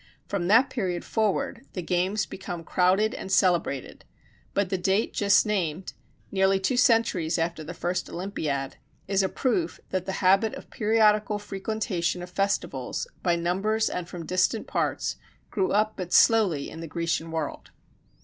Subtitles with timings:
[0.27, 4.03] From that period forward the games become crowded and celebrated:
[4.55, 5.93] but the date just named,
[6.31, 8.77] nearly two centuries after the first Olympiad,
[9.07, 14.25] is a proof that the habit of periodical frequentation of festivals, by numbers and from
[14.25, 15.17] distant parts,
[15.51, 17.69] grew up but slowly in the Grecian world.